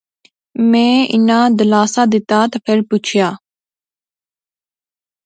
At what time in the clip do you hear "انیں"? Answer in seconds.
1.13-1.45